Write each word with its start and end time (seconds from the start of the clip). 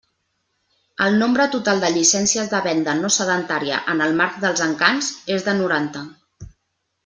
El 1.07 1.17
nombre 1.23 1.45
total 1.55 1.81
de 1.83 1.91
llicències 1.97 2.49
de 2.55 2.63
Venda 2.69 2.97
No 3.03 3.13
Sedentària 3.17 3.83
en 3.95 4.03
el 4.09 4.19
marc 4.25 4.43
dels 4.47 4.65
Encants 4.69 5.11
és 5.39 5.47
de 5.51 5.57
noranta. 5.63 6.07